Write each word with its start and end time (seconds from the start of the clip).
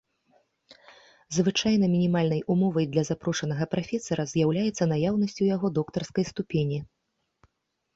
Звычайна 1.37 1.85
мінімальнай 1.95 2.41
умовай 2.55 2.89
для 2.95 3.03
запрошанага 3.11 3.63
прафесара 3.77 4.29
з'яўляецца 4.35 4.83
наяўнасць 4.97 5.41
у 5.47 5.55
яго 5.55 5.67
доктарскай 5.81 6.23
ступені. 6.35 6.87